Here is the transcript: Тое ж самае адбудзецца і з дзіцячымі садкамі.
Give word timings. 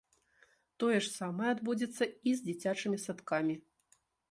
Тое 0.83 0.95
ж 1.07 1.11
самае 1.17 1.51
адбудзецца 1.55 2.03
і 2.31 2.35
з 2.41 2.47
дзіцячымі 2.49 2.97
садкамі. 3.07 3.55